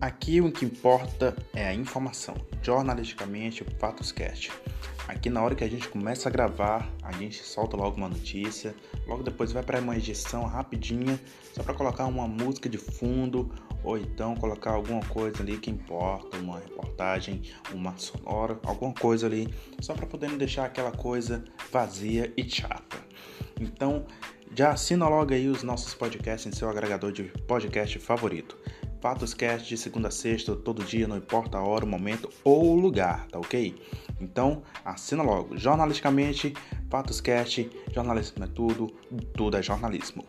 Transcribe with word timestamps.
Aqui 0.00 0.40
o 0.40 0.52
que 0.52 0.64
importa 0.64 1.34
é 1.52 1.66
a 1.66 1.74
informação, 1.74 2.36
jornalisticamente, 2.62 3.64
o 3.64 3.66
Fatoscast. 3.80 4.52
Aqui 5.08 5.28
na 5.28 5.42
hora 5.42 5.56
que 5.56 5.64
a 5.64 5.68
gente 5.68 5.88
começa 5.88 6.28
a 6.28 6.32
gravar, 6.32 6.88
a 7.02 7.10
gente 7.10 7.42
solta 7.42 7.76
logo 7.76 7.96
uma 7.96 8.08
notícia, 8.08 8.76
logo 9.08 9.24
depois 9.24 9.50
vai 9.50 9.64
para 9.64 9.80
uma 9.80 9.96
edição 9.96 10.44
rapidinha, 10.44 11.18
só 11.52 11.64
para 11.64 11.74
colocar 11.74 12.06
uma 12.06 12.28
música 12.28 12.68
de 12.68 12.78
fundo 12.78 13.50
ou 13.82 13.98
então 13.98 14.36
colocar 14.36 14.70
alguma 14.70 15.04
coisa 15.06 15.42
ali 15.42 15.58
que 15.58 15.68
importa, 15.68 16.36
uma 16.36 16.60
reportagem, 16.60 17.42
uma 17.74 17.96
sonora, 17.96 18.56
alguma 18.64 18.94
coisa 18.94 19.26
ali, 19.26 19.52
só 19.80 19.94
para 19.94 20.06
poder 20.06 20.30
não 20.30 20.38
deixar 20.38 20.66
aquela 20.66 20.92
coisa 20.92 21.44
vazia 21.72 22.32
e 22.36 22.48
chata. 22.48 22.98
Então, 23.60 24.06
já 24.54 24.70
assina 24.70 25.08
logo 25.08 25.34
aí 25.34 25.48
os 25.48 25.62
nossos 25.62 25.92
podcasts 25.92 26.46
em 26.46 26.56
seu 26.56 26.70
agregador 26.70 27.12
de 27.12 27.24
podcast 27.46 27.98
favorito. 27.98 28.56
Fatos 29.00 29.32
Cast 29.32 29.68
de 29.68 29.76
segunda 29.76 30.08
a 30.08 30.10
sexta, 30.10 30.56
todo 30.56 30.84
dia, 30.84 31.06
não 31.06 31.16
importa 31.16 31.58
a 31.58 31.62
hora, 31.62 31.84
o 31.84 31.88
momento 31.88 32.28
ou 32.42 32.76
o 32.76 32.80
lugar, 32.80 33.26
tá 33.28 33.38
ok? 33.38 33.74
Então, 34.20 34.62
assina 34.84 35.22
logo. 35.22 35.56
Jornalisticamente, 35.56 36.54
Fatos 36.90 37.20
Cast, 37.20 37.70
jornalismo 37.92 38.44
é 38.44 38.48
tudo, 38.48 38.88
tudo 39.34 39.56
é 39.56 39.62
jornalismo. 39.62 40.24